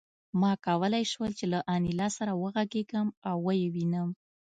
[0.41, 4.09] ما کولای شول چې له انیلا سره وغږېږم او ویې وینم